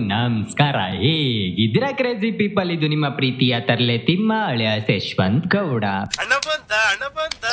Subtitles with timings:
[0.00, 0.76] Biden ನಮಸ್ಕಾರ.
[1.00, 5.84] ಹೇಗಿದ್ದೀರಾ crazy people ಇದು ನಿಮ್ಮ ಪ್ರೀತಿಯ ತರಲೆ ತಿಮ್ಮ ಅಳೆಯ ಯಶವಂತ್ ಗೌಡ.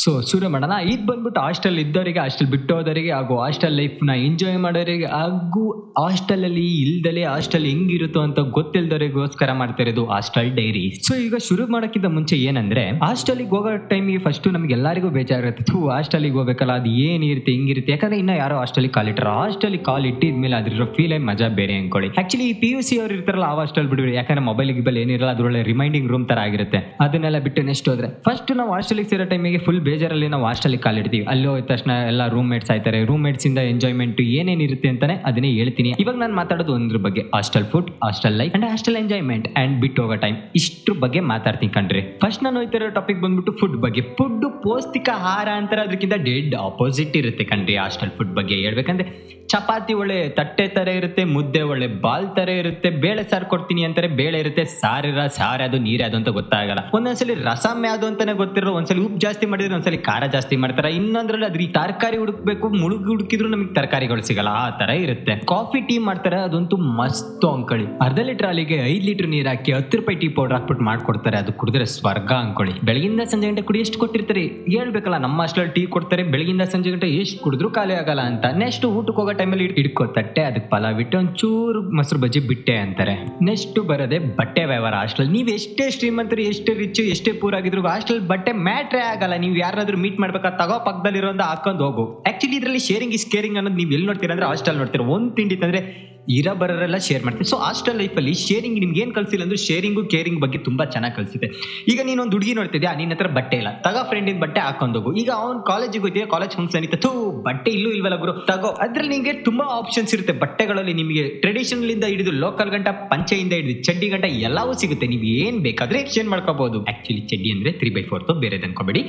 [0.03, 5.07] ಸೊ ಶುರು ಮಾಡೋಣ ಇದು ಬಂದ್ಬಿಟ್ಟು ಹಾಸ್ಟೆಲ್ ಇದ್ದವರಿಗೆ ಹಾಸ್ಟೆಲ್ ಬಿಟ್ಟು ಹೋದವರಿಗೆ ಹಾಗೂ ಹಾಸ್ಟೆಲ್ ಲೈಫ್ನ ಎಂಜಾಯ್ ಮಾಡೋರಿಗೆ
[5.17, 5.63] ಹಾಗೂ
[6.01, 12.09] ಹಾಸ್ಟೆಲ್ ಅಲ್ಲಿ ಇಲ್ದಲೆ ಹಾಸ್ಟೆಲ್ ಹೆಂಗಿರುತ್ತೋ ಅಂತ ಗೊತ್ತಿಲ್ದವರಿಗೋಸ್ಕರ ಮಾಡ್ತಾ ಇರೋದು ಹಾಸ್ಟೆಲ್ ಡೈರಿ ಸೊ ಈಗ ಶುರು ಮಾಡೋಕ್ಕಿಂತ
[12.17, 15.65] ಮುಂಚೆ ಏನಂದ್ರೆ ಹಾಸ್ಟೆಲಿಗೆ ಹೋಗೋ ಟೈಮಿಗೆ ಫಸ್ಟ್ ನಮ್ಗೆ ಎಲ್ಲರಿಗೂ ಬೇಜಾರಿರುತ್ತೆ.
[15.71, 17.93] ಥೂ ಹಾಸ್ಟೆಲಿಗೆ ಹೋಗ್ಬೇಕಲ್ಲ ಅದು ಏನಿರುತ್ತೆ ಹಿಂಗಿರುತ್ತೆ?
[17.95, 22.11] ಯಾಕಂದ್ರೆ ಇನ್ನ ಯಾರೋ ಹಾಸ್ಟೆಲ್ ಕಾಲಿಟ್ರ ಹಾಸ್ಟೆಲಿಗೆ ಕಾಲ್ ಇಟ್ಟಿದ್ಮೇಲೆ ಅದ್ರ ಫೀಲೇ ಮಜಾ ಬೇರೆ ಅನ್ಕೊಳ್ಳಿ.
[22.23, 26.07] ಆಕ್ಚುಲಿ ಪಿ ಯು ಸಿ ಅವ್ರು ಇರ್ತಾರಲ್ಲ, ಆ ಹಾಸ್ಟೆಲ್ ಬಿಡ್ಬಿಡಿ ಯಾಕಂದ್ರೆ ಮೊಬೈಲ್ ಗಿಬಲ್ ಏನಿರಲ್ಲ ಅದರೊಳಗೆ ರಿಮೈಂಡಿಂಗ್
[26.11, 26.79] ರೂಮ್ ತರ ಆಗಿರುತ್ತೆ.
[27.05, 31.47] ಅದನ್ನೆಲ್ಲ ಬಿಟ್ಟು ನೆಕ್ಸ್ಟ್ ಹೋದ್ರೆ ಫಸ್ಟ್ ನಾವು ಹಾಸ್ಟೆಲ್ಗೆ ಸೇರೋ ಟೈಮಿಗೆ ಫುಲ್ ಬೇಜಾರಲ್ಲಿ ನಾವು ಹಾಸ್ಟೆಲಿಗೆ ಕಾಲಿಡ್ತೀವಿ ಅಲ್ಲಿ
[31.47, 35.89] ಹೋದ ತಕ್ಷಣ ಎಲ್ಲ ರೂಮ್ ಮೇಟ್ಸ್ ಆಯ್ತಾರೆ ರೂಮ್ ಮೇಟ್ಸ್ ಇಂದ ಎಂಜಾಯ್ಮೆಂಟ್ ಏನೇನಿರುತ್ತೆ ಅಂತಾನೆ ಅದನ್ನೇ ಹೇಳ್ತೀನಿ.
[35.99, 37.23] ಇವಾಗ ನಾನು ಮಾತಾಡೋದು ಒಂದ್ರ ಬಗ್ಗೆ.
[37.35, 42.01] Hostel food hostel life and hostel enjoyment and ಬಿಟ್ಟು ಹೋಗೋ ಟೈಮ್ ಇಷ್ಟ್ರ ಬಗ್ಗೆ ಮಾತಾಡ್ತೀನಿ ಕಣ್ರಿ.
[42.23, 44.01] ಫಸ್ಟ್ ನಾನು ಹೋಯ್ತಿರೋ ಟಾಪಿಕ್ ಬಂದ್ಬಿಟ್ಟು ಫುಡ್ ಬಗ್ಗೆ.
[44.17, 48.55] ಫುಡ್ ಪೌಷ್ಟಿಕ ಆಹಾರ ಅಂತಾರೆ ಅದಕ್ಕಿಂತ ಡೆಡ್ ಆಪೋಸಿಟ್ ಇರುತ್ತೆ ಕಣ್ರಿ ಹಾಸ್ಟೆಲ್ ಫುಡ್ ಬಗ್ಗೆ.
[48.55, 49.07] ಹೇಳ್ಬೇಕಂದ್ರೆ,
[49.51, 54.39] ಚಪಾತಿ ಒಳ್ಳೆ ತಟ್ಟೆ ತರ ಇರುತ್ತೆ, ಮುದ್ದೆ ಒಳ್ಳೆ ಬಾಲ್ ತರ ಇರುತ್ತೆ, ಬೇಳೆ ಸಾರು ಕೊಡ್ತೀನಿ ಅಂತಾರೆ, ಬೇಳೆ
[54.43, 56.81] ಇರುತ್ತೆ, ಸಾರಿರ ಸಾರ ಅದು, ನೀರ ಅದು ಅಂತ ಗೊತ್ತಾಗಲ್ಲ.
[56.97, 60.91] ಒಂದೊಂದ್ಸಲಿ ರಸಮ್ ಯಾವ್ದು ಅಂತಾನೆ ಗೊತ್ತಿರೋ ಒಂದ್ಸಲಿ ಉಪ್ಪು ಜಾಸ್ತಿ ಮಾಡಿದ್ರೆ ಒಂದ್ಸಲಿ ಖಾರ ಜಾಸ್ತಿ ಮಾಡ್ತಾರೆ.
[60.99, 65.35] ಇನ್ನೊಂದ್ರಲ್ಲಿ ಅದ್ರ ತರಕಾರಿ ಹುಡುಕ್ಬೇಕು, ಮುಳುಗಿ ಹುಡುಕಿದ್ರು ನಮಗೆ ತರಕಾರಿಗಳು ಸಿಗಲ್ಲ, ಆ ತರ ಇರುತ್ತೆ.
[65.53, 70.17] ಕಾಫಿ ಟೀ ಮಾಡ್ತಾರೆ, ಅದಂತೂ ಮಸ್ತ್ ಅಂಕೊಳ್ಳಿ ಅರ್ಧ ಲೀಟರ್ ಅಲ್ಲಿಗೆ ಐದ್ ಲೀಟರ್ ನೀರ್ ಹಾಕಿ ಹತ್ತು ರೂಪಾಯಿ
[70.21, 74.43] ಟೀ ಪೌಡರ್ ಹಾಕ್ಬಿಟ್ಟು ಮಾಡ್ಕೊಡ್ತಾರೆ, ಅದು ಕುಡಿದ್ರೆ ಸ್ವರ್ಗ ಅಂಕೊಳ್ಳಿ ಬೆಳಗಿಂದ ಸಂಜೆ ಗಂಟೆ ಕುಡಿ ಎಷ್ಟು ಕೊಟ್ಟಿರ್ತಾರೆ?
[74.75, 78.45] ಹೇಳ್ಬೇಕಲ್ಲ, ನಮ್ಮ ಅಷ್ಟ್ರಲ್ಲಿ ಟೀ ಕೊಡ್ತಾರೆ, ಬೆಳಗಿಂದ ಸಂಜೆ ಗಂಟೆ ಎಷ್ಟು ಕುಡಿದ್ರು ಖಾಲಿ ಆಗಲ್ಲ ಅಂತ.
[78.63, 83.15] ನೆಕ್ಸ್ಟ್ ಊಟಕ್ಕೆ ಹೋಗೋ ಟೈಮಲ್ಲಿ ಹಿಡ್ಕೋ ತಟ್ಟೆ ಅದಕ್ಕೆ ಪಲಾವ್ ಇಟ್ಟು ಒಂಚೂರು ಮೊಸರು ಬಿಟ್ಟೆ ಅಂತಾರೆ.
[83.45, 84.95] ನೆಕ್ಸ್ಟ್ ಬರೋದೇ ಬಟ್ಟೆ ವ್ಯವಹಾರ.
[84.95, 89.35] ಹಾಸ್ಟೆಲ್ ನೀವು ಎಷ್ಟೇ ಶ್ರೀಮಂತರು, ಎಷ್ಟೇ ರಿಚ್ ಎಷ್ಟೇ ಪೂರ್ ಆಗಿದ್ರು ಹಾಸ್ಟೆಲ್ ಬಟ್ಟೆ ಮ್ಯಾಟ್ರೇ ಆಗಲ್ಲ.
[89.35, 92.23] ನೀವು ಯಾರಾದ್ರೂ ಮೀಟ್ ಮಾಡ್ಬೇಕಾ, ತಗೋ ಪಕ್ಕದಲ್ಲಿರೋ ಹಾಕೊಂಡು ಹೋಗು.
[92.27, 95.05] ಆಕ್ಚುಲಿ ಇದರಲ್ಲಿ ಶೇರಿಂಗ್ ಇಸ್ ಕೇರಿಂಗ್ ಅನ್ನೋದು ನೀವು ಎಲ್ಲಿ ನೋಡ್ತೀರಾ ಅಂದ್ರೆ ಹಾಸ್ಟೆಲ್ ನೋಡ್ತೀರಾ.
[95.05, 99.57] ಒಂದು ತಿಂಡಿ ತಂದ್ರೆ ಇರೋ ಬರೋರೆಲ್ಲ ಶೇರ್ ಮಾಡ್ತೀನಿ ಸೊ ಹಾಸ್ಟೆಲ್ ಲೈಫಲ್ಲಿ ಶೇರಿಂಗ್ ನಿಮ್ಗೆ ಏನು ಕಲಿಸಿಲ್ಲ ಅಂದ್ರೆ
[99.57, 101.47] ಶೇರಿಂಗು ಕೇರಿಂಗ್ ಬಗ್ಗೆ ತುಂಬ ಚೆನ್ನಾಗಿ ಕಲಿಸಿದೆ
[101.87, 102.93] ಈಗ ನೀನು ಒಂದು ಹುಡುಗಿ ನೋಡ್ತಿದ್ಯಾ?
[102.93, 103.81] ನಿನ್ನ ಹತ್ರ ಬಟ್ಟೆ ಇಲ್ಲ.
[103.81, 106.25] ತಗೋ ಫ್ರೆಂಡಿನ ಬಟ್ಟೆ ಹಾಕೊಂಡೋಗು ಈಗ ಅವ್ನು ಕಾಲೇಜಿಗೆ ಹೋಗ್ತೀಯ?
[106.25, 108.33] ಕಾಲೇಜ್ ಫಂಕ್ಷನ್ ಇತ್ತು ಥೂ, ಬಟ್ಟೆ ಇಲ್ಲೂ ಇಲ್ವಲ್ಲ ಗುರು?
[108.33, 108.67] ತಗೋ.
[108.67, 110.33] ಅದ್ರಲ್ಲಿ ನಿಮಗೆ ತುಂಬ ಆಪ್ಷನ್ಸ್ ಇರುತ್ತೆ.
[110.33, 115.07] ಬಟ್ಟೆಗಳಲ್ಲಿ ನಿಮಗೆ ಟ್ರೆಡಿಷನಲ್ ಇಂದ ಹಿಡಿದು ಲೋಕಲ್ ಗಂಟ, ಪಂಚೆಯಿಂದ ಹಿಡಿದು ಚಡ್ಡಿ ಗಂಟ ಎಲ್ಲವೂ ಸಿಗುತ್ತೆ.
[115.07, 119.03] ನೀವು ಏನು ಬೇಕಾದ್ರೆ ಎಕ್ಸ್ಚೇಂಜ್ ಮಾಡ್ಕೋಬಹುದು ಆಕ್ಚುಲಿ ಚಡ್ಡಿ ಅಂದ್ರೆ ತ್ರೀ ಬೈ ಫೋರ್ತ್ ಬೇರೆ ಅನ್ಕೋಬೇಡಿ.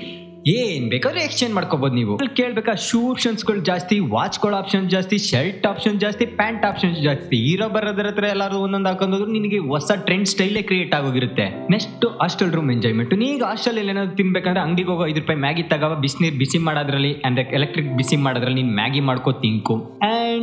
[0.54, 2.14] ಏನ್ ಬೇಕಾದ್ರೆ ಎಕ್ಸ್ಚೇಂಜ್ ಮಾಡ್ಕೋಬಹುದು ನೀವು.
[2.38, 7.38] ಕೇಳ್ಬೇಕಾ ಶೂ ಆಪ್ಷನ್ಸ್ಗಳು ಜಾಸ್ತಿ ವಾಚ್ಗಳ ಆಪ್ಷನ್ ಜಾಸ್ತಿ ಶರ್ಟ್ ಆಪ್ಷನ್ ಜಾಸ್ತಿ ಪ್ಯಾಂಟ್ ಆಪ್ಷನ್ ಜಾಸ್ತಿ.
[7.52, 11.46] ಇರೋ ಬರೋದ್ರ ಹತ್ರ ಎಲ್ಲಾರು ಒಂದೊಂದು ಹಾಕೊಂಡೋದ್ರು ನಿನಗೆ ಹೊಸ ಟ್ರೆಂಡ್ ಸ್ಟೈಲೇ ಕ್ರಿಯೇಟ್ ಆಗೋಗಿರುತ್ತೆ.
[11.74, 15.90] ನೆಕ್ಸ್ಟ್ ಹಾಸ್ಟೆಲ್ ರೂಮ್ ಎಂಜಾಯ್ಮೆಂಟ್ ನೀಗ ಹಾಸ್ಟೆಲ್ ಅಲ್ಲಿ ಏನಾದ್ರು ತಿನ್ಬೇಕಂದ್ರೆ ಅಂಗಡಿಗೆ ಹೋಗೋ ಐದು ರೂಪಾಯಿ ಮ್ಯಾಗಿ ತಗೋ
[16.04, 19.76] ಬಿಸಿನೀರು ಬಿಸಿ ಮಾಡೋದ್ರಲ್ಲಿ, ಅಂದ್ರೆ ಎಲೆಕ್ಟ್ರಿಕ್ ಬಿಸಿ ಮಾಡೋದ್ರಲ್ಲಿ ನೀನ್ ಮ್ಯಾಗಿ ಮಾಡ್ಕೋ ತಿಂಕು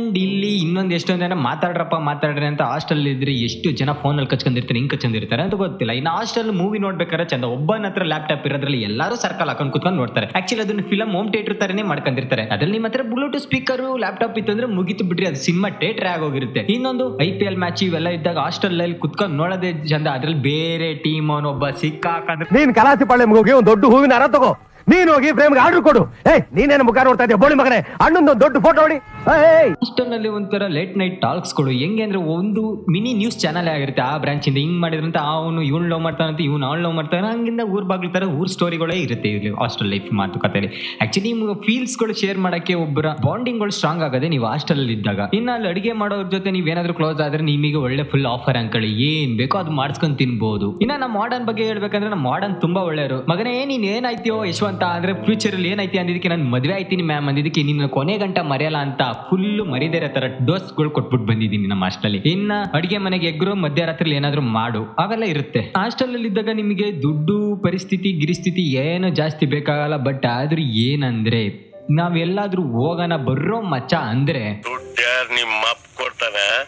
[0.06, 4.90] ಅಂಡ್ ಇಲ್ಲಿ ಇನ್ನೊಂದು ಎಷ್ಟೊಂದು ಜನ ಮಾತಾಡ್ರಪ್ಪ, ಮಾತಾಡ್ರಿ ಅಂತ ಹಾಸ್ಟೆಲ್ ಇದ್ರೆ ಎಷ್ಟು ಜನ ಫೋನಲ್ಲಿ ಕಚ್ಕೊಂಡಿರ್ತಾರೆ, ಹಿಂಗ್
[4.92, 5.92] ಕಚ್ಕೊಂಡಿರ್ತಾರೆ ಅಂತ ಗೊತ್ತಿಲ್ಲ.
[6.00, 10.26] ಇನ್ನು ಹಾಸ್ಟೆಲ್ ಮೂವಿ ನೋಡ್ಬೇಕಾದ್ರೆ ಚಂದ, ಒಬ್ಬನ ಹತ್ರ ಲ್ಯಾಪ್ಟಾಪ್ ಇರೋದ್ರಲ್ಲಿ ಎಲ್ಲರೂ ಸರ್ಕಲ್ ಹಾಕೊಂಡು ಕುತ್ಕೊಂಡು ನೋಡ್ತಾರೆ.
[10.40, 12.44] ಆಕ್ಚುಲಿ ಅದನ್ನ ಫಿಲಮ್ ಹೋಮ್ ಥಿಯೇಟರ್ ತರನೇ ಮಾಡ್ಕೊಂಡಿರ್ತಾರೆ.
[12.56, 16.62] ಅದ್ರಲ್ಲಿ ನಿಮ್ಮ ಹತ್ರ ಬ್ಲೂಟೂತ್ ಸ್ಪೀಕರ್ ಲ್ಯಾಪ್ಟಾಪ್ ಇತ್ತು ಅಂದ್ರೆ ಮುಗಿತು ಬಿಡ್ರಿ, ಅದು ಸಿನಿಮಾ ಥಿಯೇಟರ್ ಆಗೋಗಿರುತ್ತೆ.
[16.76, 21.28] ಇನ್ನೊಂದು ಐ ಪಿ ಎಲ್ ಮ್ಯಾಚ್ ಇವೆಲ್ಲ ಇದ್ದಾಗ ಹಾಸ್ಟೆಲ್ ಅಲ್ಲಿ ಕುತ್ಕೊಂಡು ನೋಡೋದೇ ಚಂದ, ಅದ್ರಲ್ಲಿ ಬೇರೆ ಟೀಮ್
[21.36, 23.06] ಅವನೊಬ್ಬ ಸಿಕ್ಕಾಕಂದ್ರೆ ನೀನ್ ಕಲಾಸಿ
[23.38, 24.52] ಹೋಗಿ ಒಂದು ದೊಡ್ಡ ಹೂವಿನ ಅರ ತಗೋ.
[24.90, 26.02] ನೀನ್ ಹೋಗಿ ಫ್ರೇಮ್ಗೆ ಆರ್ಡರ್ ಕೊಡು.
[26.30, 27.38] ಏ ನೀನೇನು ಮುಖ ನೋಡ್ತಾ ಇದೆಯಾ?
[27.42, 32.62] ಬೋಳಿ ಮಗನೇ, ಅಣ್ಣಂದು ದೊಡ್ಡ ಫೋಟೋ ಏಯ್ ಹಾಸ್ಟೆಲ್ನಲ್ಲಿ ಒಂಥರ ಲೇಟ್ ನೈಟ್ ಟಾಕ್ಸ್ಗಳು ಹೆಂಗೆ ಅಂದ್ರೆ ಒಂದು
[32.94, 34.02] ಮಿನಿ ನ್ಯೂಸ್ ಚಾನಲ್ ಆಗಿರುತ್ತೆ.
[34.10, 37.62] ಆ ಬ್ರಾಂಚ್ ಇಂದ ಹಿಂಗ್ ಮಾಡಿದ್ರಂತ, ಅವನು ಇವ್ನು ಲವ್ ಮಾಡ್ತಾನೆ ಅಂತ ಇವ್ನು ಅವ್ನು ಲವ್ ಮಾಡ್ತಾನೆ ಹಂಗಿಂದ
[37.74, 40.70] ಊರ್ ಬಾಗ್ಲ ತರ ಊರ್ ಸ್ಟೋರಿಗಳೇ ಇರುತ್ತೆ ಇಲ್ಲಿ ಹಾಸ್ಟೆಲ್ ಲೈಫ್ ಮಾತುಕತೆಯಲ್ಲಿ
[41.06, 45.20] ಆಕ್ಚುಲಿ ನಿಮ್ಗೆ ಫೀಲ್ಸ್ಗಳು ಶೇರ್ ಮಾಡಕ್ಕೆ ಒಬ್ಬರ ಬಾಂಡಿಂಗ್ಗಳು ಸ್ಟ್ರಾಂಗ್ ಆಗದೆ ನೀವು ಹಾಸ್ಟೆಲ್ ಅಲ್ಲಿ ಇದ್ದಾಗ.
[45.40, 49.34] ಇನ್ನ ಅಲ್ಲಿ ಅಡಿಗೆ ಮಾಡೋರ್ ಜೊತೆ ನೀವ್ ಏನಾದ್ರು ಕ್ಲೋಸ್ ಆದ್ರೆ ನಿಮಗೆ ಒಳ್ಳೆ ಫುಲ್ ಆಫರ್ ಅಂಕಳಿ ಏನ್
[49.42, 53.20] ಬೇಕೋ ಅದು ಮಾಡ್ಸ್ಕೊಂಡ್ ತಿನ್ಬಹುದು ಇನ್ನ ನಮ್ಮ ಮಾಡರ್ನ್ ಬಗ್ಗೆ ಹೇಳ್ಬೇಕಂದ್ರೆ ನಮ್ಮ ಮಾಡರ್ನ್ ತುಂಬಾ ಒಳ್ಳೆಯವರು.
[53.34, 54.75] ಮಗನೇ, ನೀನ್ ಏನಾಯ್ತೀಯೋ ಯಶವಂತ?
[54.84, 59.02] ಅಂದ್ರೆ ಫ್ಯೂಚರ್ ಅಲ್ಲಿ ಏನೈತಿ ಅಂದಿದ್ದಕ್ಕೆ ನಾನು ಮದ್ವೆ ಆಯ್ತೀನಿ ಮ್ಯಾಮ್ ಅಂದಿದ್ದಕ್ಕೆ ನಿನ್ನ ಕೊನೆ ಗಂಟ ಮರೆಯಲ್ಲ ಅಂತ
[59.30, 64.96] ಫುಲ್ ಮರಿದೇರ ತರ ಡೋಸ್ಗಳು ಕೊಟ್ಬಿಟ್ಟು ಬಂದಿದ್ದೀನಿ ನಮ್ಮ ಹಾಸ್ಟೆಲ್ ಇನ್ನ ಅಡಿಗೆ ಮನೆಗೆ ಎಗ್ರು ಮಧ್ಯರಾತ್ರಿ ಏನಾದ್ರು ಮಾಡು.
[64.98, 65.58] ಅವೆಲ್ಲ ಇರುತ್ತೆ.
[65.58, 71.65] ಹಾಸ್ಟೆಲ್ ಅಲ್ಲಿ ಇದ್ದಾಗ ನಿಮಗೆ ದುಡ್ಡು, ಪರಿಸ್ಥಿತಿ, ಗಿರಿಸ್ಥಿತಿ ಏನು ಜಾಸ್ತಿ ಬೇಕಾಗಲ್ಲ ಬಟ್ ಆದ್ರೂ ಏನಂದ್ರೆ
[71.98, 74.42] ನಾವೆಲ್ಲಾದ್ರೂ ಹೋಗೋಣ ಬರ್ರೋ ಮಚ್ಚ ಅಂದ್ರೆ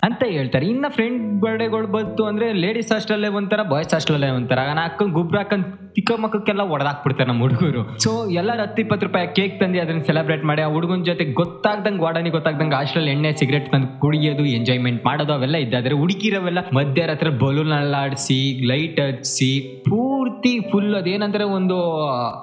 [0.07, 0.65] ಅಂತ ಹೇಳ್ತಾರೆ.
[0.73, 4.61] ಇನ್ನ ಫ್ರೆಂಡ್ ಬರ್ಡೇಗಳು ಬಂತು ಅಂದ್ರೆ ಲೇಡೀಸ್ ಹಾಸ್ಟೆಲ್ಲೇ ಒಂಥರ ಬಾಯ್ಸ್ ಹಾಸ್ಟೆಲ್ಲೇ ಒಂಥರ.
[4.79, 7.83] ಹಾಕೊಂಡ್ ಗುಬ್ರ ಹಾಕೊಂಡ್ ಚಿಕ್ಕ ಮಕ್ಕಕ್ಕೆಲ್ಲ ಒಡೆದಾಕ್ಬಿಡ್ತಾರೆ ನಮ್ಮ ಹುಡುಗರು.
[8.05, 12.31] ಸೊ ಎಲ್ಲರೂ ಹತ್ತು ಇಪ್ಪತ್ತು ರೂಪಾಯಿ ಕೇಕ್ ತಂದು ಅದನ್ನ ಸೆಲೆಬ್ರೇಟ್ ಮಾಡಿ ಆ ಹುಡುಗನ ಜೊತೆ ಗೊತ್ತಾಗ್ದಂಗೆ ವಾಡನಿ
[12.37, 18.41] ಗೊತ್ತಾಗ್ದಂಗೆ ಹಾಸ್ಟೆಲ್ ಎಣ್ಣೆ ಸಿಗರೇಟ್ ತಂದು ಕುಡಿಯೋದು ಎಂಜಾಯ್ಮೆಂಟ್ ಮಾಡೋದು ಅವೆಲ್ಲ ಇದ್ದಾದ್ರೆ ಹುಡುಗಿರವೆಲ್ಲ ಮಧ್ಯರಾತ್ರಿ ಬಲೂನ್ ಅಲ್ಲಾಡಿಸಿ
[18.73, 19.51] ಲೈಟ್ ಹಚ್ಸಿ
[20.39, 21.77] ಪೂರ್ತಿ ಫುಲ್ ಅದೇನಂದ್ರೆ ಒಂದು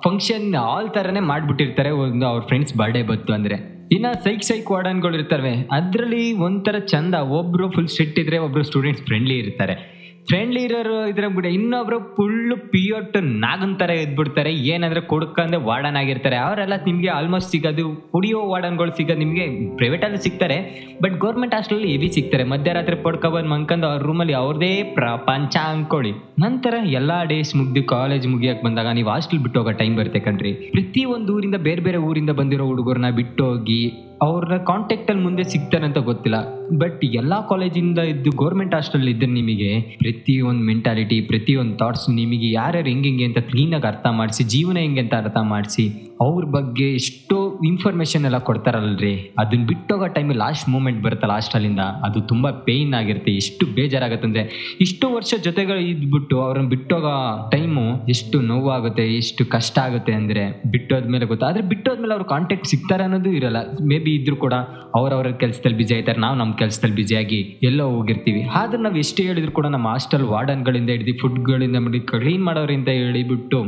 [0.03, 3.87] ಫಂಕ್ಷನ್ ಆಲ್ ತರನೇ ಮಾಡ್ಬಿಟ್ಟಿರ್ತಾರೆ ಒಂದು ಅವ್ರ ಫ್ರೆಂಡ್ಸ್ ಬರ್ಡೇ ಬಂತು ಅಂದ್ರೆ.
[3.91, 5.51] ಇನ್ನ ಸೈಕ್ ಸೈಕ್ ವಾರ್ಡನ್ಗಳು ಇರ್ತವೆ.
[5.71, 9.94] ಅದ್ರಲ್ಲಿ ಒಂಥರ ಚಂದ, ಒಬ್ರು ಫುಲ್ ಸ್ಟ್ರಿಕ್ಟ್ ಇದ್ರೆ ಒಬ್ರು ಸ್ಟೂಡೆಂಟ್ಸ್ ಫ್ರೆಂಡ್ಲಿ ಇರ್ತಾರೆ.
[10.29, 16.37] ಫ್ರೆಂಡ್ಲಿ ಇರೋರು ಇದ್ರೆ ಬಿಡ, ಇನ್ನೊಬ್ರು ಫುಲ್ ಪಿಯೋಟ್ ನಾಗನ್ ತರ ಎದ್ಬಿಡ್ತಾರೆ ಏನಂದ್ರೆ ಕೊಡ್ಕಂದ್ರೆ ವಾರ್ಡನ್ ಆಗಿರ್ತಾರೆ.
[16.45, 19.45] ಅವರೆಲ್ಲ ನಿಮ್ಗೆ ಆಲ್ಮೋಸ್ಟ್ ಸಿಗೋದು, ಕುಡಿಯೋ ವಾರ್ಡನ್ಗಳು ಸಿಗೋದು ನಿಮ್ಗೆ
[19.77, 20.57] ಪ್ರೈವೇಟ್ ಅಲ್ಲಿ ಸಿಗ್ತಾರೆ
[21.03, 22.45] ಬಟ್ ಗೌರ್ಮೆಂಟ್ ಹಾಸ್ಟೆಲ್ ಹೆವಿ ಸಿಗ್ತಾರೆ.
[22.53, 26.13] ಮಧ್ಯರಾತ್ರಿ ಪಡ್ಕೊಬಂದು ಮಂಕಂದು ಅವ್ರ ರೂಮಲ್ಲಿ ಅವ್ರದೇ ಪ್ರಪಂಚ ಅನ್ಕೊಳ್ಳಿ
[26.45, 30.53] ನಂತರ ಎಲ್ಲಾ ಡೇಸ್ ಮುಗ್ದು ಕಾಲೇಜ್ ಮುಗಿಯಕ್ ಬಂದಾಗ ನೀವು ಹಾಸ್ಟೆಲ್ ಬಿಟ್ಟು ಹೋಗೋ ಟೈಮ್ ಬರುತ್ತೆ ಕಣ್ರಿ.
[30.75, 33.81] ಪ್ರತಿ ಒಂದು ಊರಿಂದ ಬೇರೆ ಬೇರೆ ಊರಿಂದ ಬಂದಿರೋ ಹುಡುಗರನ್ನ ಬಿಟ್ಟೋಗಿ
[34.21, 36.35] ಅವ್ರನ್ನ ಕಾಂಟ್ಯಾಕ್ಟ್ ಅಲ್ಲಿ ಮುಂದೆ ಸಿಗ್ತಾರೆ ಅಂತ ಗೊತ್ತಿಲ್ಲ.
[36.77, 42.51] ಬಟ್ ಎಲ್ಲಾ ಕಾಲೇಜಿಂದ ಇದ್ದು ಗೌರ್ಮೆಂಟ್ ಹಾಸ್ಟೆಲ್ ಇದ್ದ ನಿಮಗೆ ಪ್ರತಿ ಒಂದು ಮೆಂಟಾಲಿಟಿ ಪ್ರತಿ ಒಂದು ಥಾಟ್ಸ್ ನಿಮಗೆ
[42.51, 48.25] ಯಾರ್ಯಾರು ಹೆಂಗೆ ಅಂತ ಕ್ಲೀನಾಗಿ ಅರ್ಥ ಮಾಡಿಸಿ, ಜೀವನ ಹೆಂಗೆ ಅಂತ ಅರ್ಥ ಮಾಡಿಸಿ, ಅವ್ರ ಬಗ್ಗೆ ಎಷ್ಟೋ ಇನ್ಫಾರ್ಮೇಶನ್
[48.29, 49.13] ಎಲ್ಲ ಕೊಡ್ತಾರಲ್ರಿ?
[49.41, 51.83] ಅದನ್ನ ಬಿಟ್ಟೋಗೋ ಟೈಮಲ್ಲಿ ಲಾಸ್ಟ್ ಮೂಮೆಂಟ್ ಬರುತ್ತಲ್ಲ ಅಲ್ಲಿಂದ.
[52.07, 53.31] ಅದು ತುಂಬ ಪೇಯ್ನ್ ಆಗಿರುತ್ತೆ.
[53.41, 54.43] ಎಷ್ಟು ಬೇಜಾರಾಗುತ್ತೆ ಅಂದರೆ
[54.85, 57.13] ಇಷ್ಟು ವರ್ಷ ಜೊತೆಗಳು ಇದ್ಬಿಟ್ಟು ಅವ್ರನ್ನ ಬಿಟ್ಟೋಗೋ
[57.53, 61.47] ಟೈಮು ಎಷ್ಟು ನೋವಾಗುತ್ತೆ, ಎಷ್ಟು ಕಷ್ಟ ಆಗುತ್ತೆ ಅಂದರೆ ಬಿಟ್ಟೋದ್ಮೇಲೆ ಗೊತ್ತಾ?
[61.51, 63.61] ಆದರೆ ಬಿಟ್ಟೋದ್ಮೇಲೆ ಅವ್ರು ಕಾಂಟ್ಯಾಕ್ಟ್ ಸಿಗ್ತಾರೆ ಅನ್ನೋದು ಇರಲ್ಲ.
[63.91, 64.55] ಮೇ ಬಿ ಇದ್ರೂ ಕೂಡ
[64.99, 68.43] ಅವ್ರವ್ರ ಕೆಲಸದಲ್ಲಿ ಬಿಜಿ ಆಯ್ತಾರೆ ನಾವು ನಮ್ಮ ಕೆಲಸದಲ್ಲಿ ಬಿಜಿಯಾಗಿ ಎಲ್ಲೋ ಹೋಗಿರ್ತೀವಿ.
[68.61, 73.61] ಆದ್ರೆ ನಾವು ಎಷ್ಟು ಹೇಳಿದ್ರು ಕೂಡ ನಮ್ಮ ಹಾಸ್ಟೆಲ್ ವಾರ್ಡನ್ಗಳಿಂದ ಹಿಡಿದು ಫುಡ್ಗಳಿಂದ ಮಾಡಿ ಕ್ಲೀನ್ ಮಾಡೋರಿಂದ ಹೇಳಿಬಿಟ್ಟು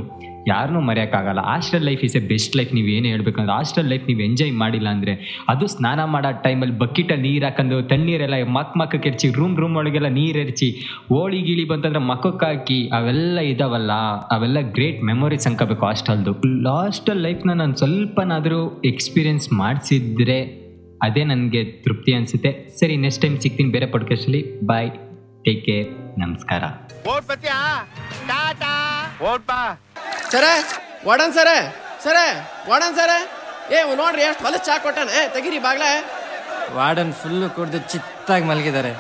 [0.52, 1.42] ಯಾರನ್ನೂ ಮರೆಯೋಕ್ಕಾಗಲ್ಲ.
[1.52, 5.14] Hostel life is a best life ನೀವು ಏನು ಹೇಳ್ಬೇಕಂದ್ರೆ ಹಾಸ್ಟೆಲ್ ಲೈಫ್ ನೀವು ಎಂಜಾಯ್ ಮಾಡಿಲ್ಲ ಅಂದರೆ
[5.54, 10.40] ಅದು ಸ್ನಾನ ಮಾಡೋ ಟೈಮಲ್ಲಿ ಬಕೆಟಲ್ಲಿ ನೀರು ಹಾಕೊಂಡು ತಣ್ಣೀರೆಲ್ಲ ಮಕ್ ಮಕ್ಕಕ್ಕೆ ಎರಚಿ ರೂಮ್ ರೂಮ್ ಒಳಗೆಲ್ಲ ನೀರು
[10.40, 10.70] ಎರಚಿ,
[11.10, 13.92] ಹೋಳಿ ಗೀಳಿ ಬಂತಂದ್ರೆ ಮಕ್ಕಕ್ಕೆ ಹಾಕಿ ಅವೆಲ್ಲ ಇದಾವಲ್ಲ,
[14.36, 16.34] ಅವೆಲ್ಲ ಗ್ರೇಟ್ ಮೆಮೊರೀಸ್ ಅನ್ಕೋಬೇಕು ಹಾಸ್ಟೆಲ್ದು
[16.70, 18.62] ಹಾಸ್ಟೆಲ್ ಲೈಫ್ನ ನಾನು ಸ್ವಲ್ಪನಾದರೂ
[18.92, 20.40] ಎಕ್ಸ್ಪೀರಿಯನ್ಸ್ ಮಾಡಿಸಿದ್ರೆ
[21.06, 22.52] ಅದೇ ನನಗೆ ತೃಪ್ತಿ ಅನಿಸುತ್ತೆ.
[22.80, 24.42] ಸರಿ ನೆಕ್ಸ್ಟ್ ಟೈಮ್ ಸಿಗ್ತೀನಿ ಬೇರೆ ಪಾಡ್ಕಾಸ್ಟಲ್ಲಿ
[24.72, 24.90] ಬಾಯ್
[25.46, 25.90] ಟೇಕ್ ಕೇರ್
[26.24, 26.64] ನಮಸ್ಕಾರ.
[30.32, 30.46] ಸರ
[31.12, 31.50] ಒಡನ್ ಸರ
[32.06, 32.18] ಸರ
[32.74, 33.12] ಒಡನ್ ಸರ.
[33.76, 35.10] ಏ ನೋಡ್ರಿ ಎಷ್ಟು ಹೊಲ ಚಾ ಕೊಟ್ಟಾನ.
[35.20, 35.84] ಏ ತೆಗೀರಿ ಬಾಗ್ಲ.
[36.78, 38.92] ವಾರ್ಡನ್ ಫುಲ್ಲು ಕುಡ್ದು ಚಿತ್ತಾಗಿ ಮಲಗಿದ್ದಾರೆ.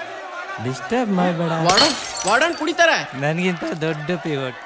[0.65, 1.51] ಡಿಸ್ಟರ್ಬ್ ಮಾಡಬೇಡ.
[1.67, 1.95] ವಾಡನ್
[2.27, 2.97] ವಾಡನ್ ಕುಡಿತಾರೆ.
[3.23, 4.59] ನನಗಿಂತ ದೊಡ್ಡ ಪಿವಟ್